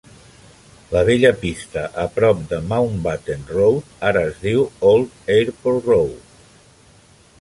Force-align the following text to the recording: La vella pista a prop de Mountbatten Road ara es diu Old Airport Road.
La 0.93 1.01
vella 1.09 1.29
pista 1.41 1.83
a 2.03 2.05
prop 2.15 2.41
de 2.53 2.59
Mountbatten 2.71 3.45
Road 3.57 3.93
ara 4.13 4.27
es 4.31 4.41
diu 4.47 4.65
Old 4.93 5.15
Airport 5.37 5.93
Road. 5.93 6.37